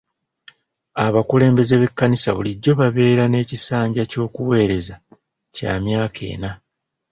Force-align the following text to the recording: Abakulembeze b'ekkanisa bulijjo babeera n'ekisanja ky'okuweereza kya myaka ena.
Abakulembeze 1.05 1.73
b'ekkanisa 1.77 2.29
bulijjo 2.35 2.71
babeera 2.79 3.23
n'ekisanja 3.27 4.03
ky'okuweereza 4.11 4.95
kya 5.55 5.71
myaka 5.83 6.21
ena. 6.33 6.51